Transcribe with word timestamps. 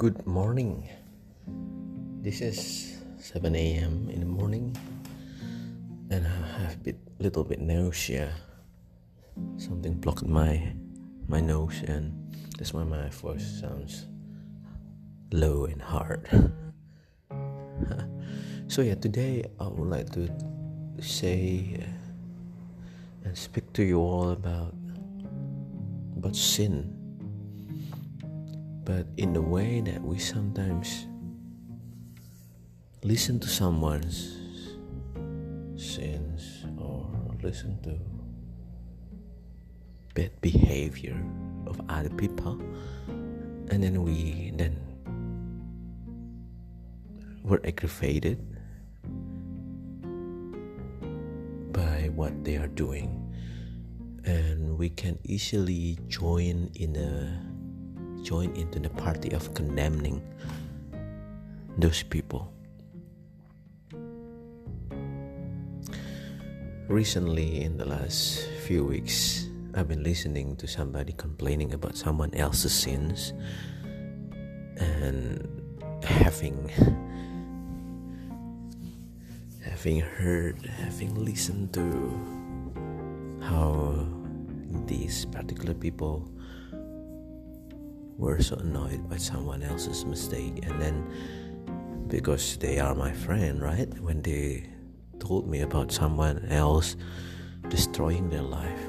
Good 0.00 0.24
morning. 0.24 0.88
This 2.24 2.40
is 2.40 2.96
7 3.20 3.54
a.m. 3.54 4.08
in 4.08 4.20
the 4.20 4.32
morning, 4.32 4.72
and 6.08 6.24
I 6.24 6.36
have 6.56 6.72
a 6.72 6.78
bit, 6.78 6.96
little 7.18 7.44
bit 7.44 7.60
nausea. 7.60 8.32
Something 9.58 10.00
blocked 10.00 10.24
my 10.24 10.72
my 11.28 11.44
nose, 11.44 11.84
and 11.84 12.16
that's 12.56 12.72
why 12.72 12.82
my 12.82 13.12
voice 13.12 13.44
sounds 13.60 14.08
low 15.36 15.68
and 15.68 15.84
hard. 15.84 16.24
so 18.72 18.80
yeah, 18.80 18.96
today 18.96 19.44
I 19.60 19.68
would 19.68 19.90
like 19.90 20.08
to 20.16 20.32
say 20.96 21.76
uh, 21.76 23.28
and 23.28 23.36
speak 23.36 23.68
to 23.76 23.84
you 23.84 24.00
all 24.00 24.32
about 24.32 24.72
about 26.16 26.32
sin 26.32 26.99
but 28.90 29.06
in 29.18 29.32
the 29.32 29.40
way 29.40 29.80
that 29.80 30.02
we 30.02 30.18
sometimes 30.18 31.06
listen 33.04 33.38
to 33.38 33.46
someone's 33.46 34.34
sins 35.78 36.66
or 36.76 37.06
listen 37.40 37.78
to 37.86 37.94
bad 40.14 40.34
behavior 40.40 41.14
of 41.68 41.80
other 41.88 42.10
people 42.18 42.58
and 43.70 43.78
then 43.78 44.02
we 44.02 44.50
then 44.58 44.74
were 47.44 47.60
aggravated 47.62 48.42
by 51.70 52.10
what 52.16 52.34
they 52.42 52.56
are 52.56 52.66
doing. 52.74 53.22
And 54.24 54.76
we 54.76 54.90
can 54.90 55.16
easily 55.24 55.98
join 56.08 56.70
in 56.74 56.96
a 56.96 57.49
join 58.22 58.54
into 58.54 58.78
the 58.78 58.90
party 58.90 59.30
of 59.32 59.52
condemning 59.54 60.22
those 61.78 62.02
people. 62.02 62.52
Recently, 66.88 67.62
in 67.62 67.78
the 67.78 67.86
last 67.86 68.46
few 68.66 68.84
weeks, 68.84 69.46
I've 69.74 69.86
been 69.86 70.02
listening 70.02 70.56
to 70.56 70.66
somebody 70.66 71.12
complaining 71.12 71.72
about 71.72 71.96
someone 71.96 72.34
else's 72.34 72.74
sins 72.74 73.32
and 74.76 75.46
having 76.02 76.68
having 79.62 80.00
heard 80.00 80.56
having 80.66 81.14
listened 81.24 81.72
to 81.74 81.86
how 83.40 84.06
these 84.86 85.24
particular 85.26 85.74
people 85.74 86.28
were 88.20 88.40
so 88.40 88.56
annoyed 88.56 89.08
by 89.08 89.16
someone 89.16 89.62
else's 89.62 90.04
mistake. 90.04 90.60
And 90.62 90.80
then 90.80 92.06
because 92.06 92.56
they 92.58 92.78
are 92.78 92.94
my 92.94 93.12
friend 93.12 93.60
right? 93.62 93.88
When 94.00 94.20
they 94.20 94.68
told 95.18 95.48
me 95.48 95.60
about 95.62 95.90
someone 95.90 96.44
else 96.50 96.96
destroying 97.68 98.28
their 98.30 98.42
life 98.42 98.88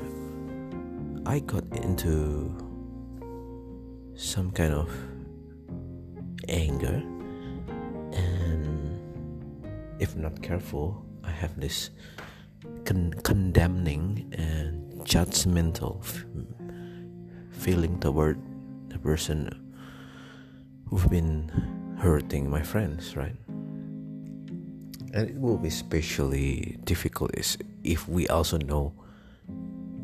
i 1.25 1.39
got 1.39 1.63
into 1.77 2.49
some 4.15 4.51
kind 4.51 4.73
of 4.73 4.89
anger. 6.49 7.01
And 8.11 8.99
if 9.99 10.15
not 10.15 10.41
careful 10.41 11.05
i 11.23 11.31
have 11.31 11.59
this 11.59 11.91
con- 12.85 13.13
condemning 13.23 14.33
and 14.33 14.91
judgmental 15.05 16.01
f- 16.01 16.25
feeling 17.51 17.99
toward 17.99 18.37
the 18.91 18.99
person 18.99 19.49
who've 20.87 21.09
been 21.09 21.49
hurting 21.97 22.49
my 22.49 22.61
friends, 22.61 23.15
right? 23.15 23.35
And 25.13 25.29
it 25.29 25.35
will 25.35 25.57
be 25.57 25.67
especially 25.67 26.77
difficult 26.83 27.31
is 27.35 27.57
if 27.83 28.07
we 28.07 28.27
also 28.27 28.57
know 28.57 28.93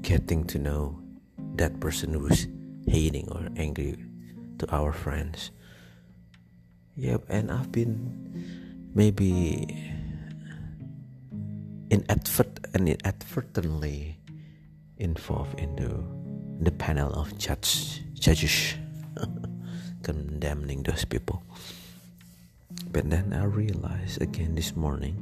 getting 0.01 0.45
to 0.45 0.59
know 0.59 0.99
that 1.55 1.79
person 1.79 2.13
who's 2.13 2.47
hating 2.87 3.27
or 3.31 3.49
angry 3.57 3.97
to 4.59 4.69
our 4.71 4.93
friends. 4.93 5.51
Yep, 6.95 7.25
and 7.29 7.51
I've 7.51 7.71
been 7.71 8.89
maybe 8.95 9.67
inadvert 11.89 12.59
and 12.73 12.89
inadvertently 12.89 14.17
involved 14.97 15.59
in 15.59 15.75
into 15.77 16.16
the 16.59 16.71
panel 16.71 17.13
of 17.13 17.37
judge 17.37 18.01
judges 18.13 18.75
condemning 20.03 20.83
those 20.83 21.05
people. 21.05 21.43
But 22.91 23.09
then 23.09 23.33
I 23.33 23.43
realized 23.45 24.21
again 24.21 24.55
this 24.55 24.75
morning, 24.75 25.15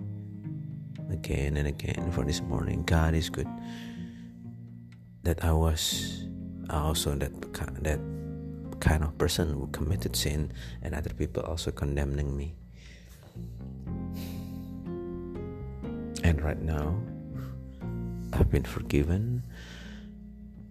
again 1.12 1.58
and 1.58 1.68
again 1.68 2.12
for 2.12 2.24
this 2.24 2.42
morning, 2.42 2.84
God 2.84 3.14
is 3.14 3.30
good. 3.30 3.48
That 5.24 5.44
I 5.44 5.52
was 5.52 6.24
also 6.70 7.16
that 7.16 7.34
that 7.84 8.00
kind 8.80 9.04
of 9.04 9.18
person 9.18 9.54
who 9.54 9.68
committed 9.68 10.16
sin, 10.16 10.52
and 10.82 10.94
other 10.94 11.12
people 11.14 11.44
also 11.44 11.72
condemning 11.72 12.36
me. 12.38 12.54
And 16.24 16.42
right 16.42 16.62
now, 16.62 16.96
I've 18.34 18.50
been 18.50 18.64
forgiven. 18.64 19.44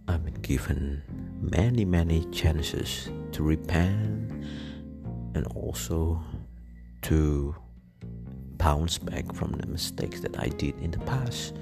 I've 0.07 0.25
been 0.25 0.35
given 0.43 1.03
many, 1.41 1.85
many 1.85 2.25
chances 2.27 3.09
to 3.33 3.43
repent 3.43 4.33
and 5.35 5.47
also 5.55 6.23
to 7.03 7.55
bounce 8.57 8.99
back 8.99 9.35
from 9.35 9.53
the 9.53 9.67
mistakes 9.67 10.21
that 10.21 10.39
I 10.39 10.49
did 10.49 10.79
in 10.81 10.91
the 10.91 11.01
past. 11.01 11.55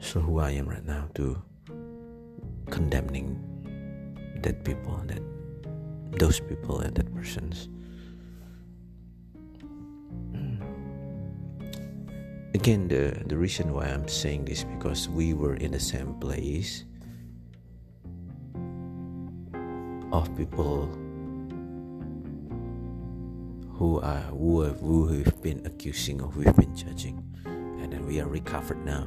So, 0.00 0.20
who 0.20 0.38
I 0.38 0.52
am 0.52 0.68
right 0.68 0.84
now 0.84 1.08
to 1.14 1.42
condemning 2.70 3.42
that 4.42 4.64
people, 4.64 5.02
that 5.06 5.22
those 6.18 6.40
people, 6.40 6.80
and 6.80 6.94
that 6.94 7.14
persons. 7.14 7.68
Again, 12.56 12.88
the, 12.88 13.12
the 13.26 13.36
reason 13.36 13.74
why 13.74 13.84
I'm 13.84 14.08
saying 14.08 14.46
this 14.46 14.64
because 14.64 15.10
we 15.10 15.34
were 15.34 15.56
in 15.56 15.72
the 15.72 15.78
same 15.78 16.14
place 16.14 16.84
of 20.10 20.34
people 20.38 20.88
who 23.76 24.00
are 24.00 24.24
who 24.32 24.62
have, 24.62 24.80
who 24.80 25.06
have 25.20 25.42
been 25.42 25.60
accusing 25.66 26.22
or 26.22 26.32
have 26.48 26.56
been 26.56 26.74
judging 26.74 27.20
and 27.44 27.92
then 27.92 28.06
we 28.06 28.24
are 28.24 28.26
recovered 28.26 28.82
now. 28.86 29.04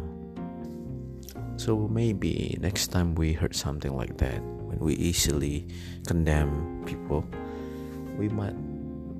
So 1.57 1.89
maybe 1.89 2.55
next 2.61 2.93
time 2.93 3.16
we 3.16 3.33
heard 3.33 3.55
something 3.55 3.97
like 3.97 4.16
that 4.17 4.43
when 4.43 4.77
we 4.77 4.93
easily 4.93 5.66
condemn 6.05 6.85
people 6.85 7.25
we 8.16 8.29
might 8.29 8.53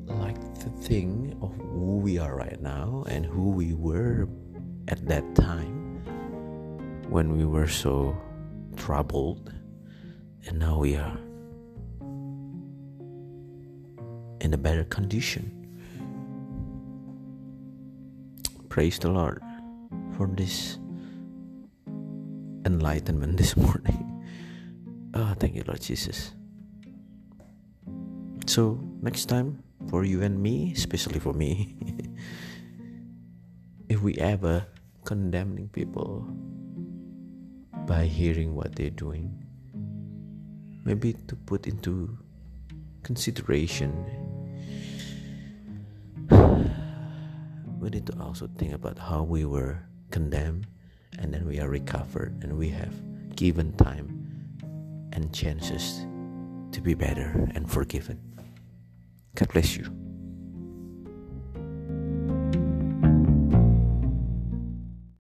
like 0.10 0.38
to 0.60 0.70
think 0.82 1.38
of 1.42 1.56
who 1.56 1.98
we 1.98 2.18
are 2.18 2.36
right 2.36 2.62
now 2.62 3.06
and 3.10 3.26
who 3.26 3.52
we 3.52 3.74
were 3.74 4.28
at 4.88 5.06
that 5.08 5.36
time 5.36 6.02
when 7.10 7.38
we 7.38 7.46
were 7.46 7.68
so 7.68 8.18
troubled 8.76 9.52
and 10.46 10.60
now 10.60 10.80
we 10.80 10.96
are 10.96 11.18
in 14.42 14.54
a 14.54 14.58
better 14.58 14.84
condition. 14.86 15.56
Praise 18.70 19.00
the 19.00 19.10
Lord 19.10 19.44
for 20.16 20.28
this 20.28 20.78
enlightenment 22.66 23.38
this 23.42 23.58
morning. 23.58 24.06
Oh, 25.14 25.34
thank 25.40 25.56
you, 25.56 25.64
Lord 25.68 25.82
Jesus. 25.82 26.34
So, 28.46 28.80
next 29.02 29.26
time, 29.26 29.62
for 29.90 30.06
you 30.06 30.22
and 30.22 30.42
me, 30.42 30.72
especially 30.76 31.20
for 31.20 31.34
me, 31.34 31.76
if 33.90 34.02
we 34.02 34.16
ever 34.16 34.66
condemning 35.04 35.68
people 35.70 36.26
by 37.86 38.06
hearing 38.06 38.56
what 38.56 38.76
they're 38.76 38.92
doing, 38.94 39.34
maybe 40.86 41.14
to 41.28 41.36
put 41.36 41.66
into 41.66 42.18
consideration 43.04 43.90
we 47.80 47.90
need 47.90 48.06
to 48.06 48.14
also 48.20 48.48
think 48.58 48.74
about 48.74 49.00
how 49.00 49.24
we 49.24 49.46
were 49.46 49.80
condemned 50.12 50.68
and 51.18 51.34
then 51.34 51.48
we 51.48 51.60
are 51.60 51.70
recovered 51.70 52.38
and 52.44 52.56
we 52.58 52.70
have 52.70 52.94
given 53.36 53.74
time 53.78 54.08
and 55.14 55.34
chances 55.34 56.06
to 56.72 56.82
be 56.82 56.94
better 56.94 57.50
and 57.56 57.70
forgiven. 57.72 58.20
God 59.40 59.54
bless 59.54 59.78
you. 59.78 60.09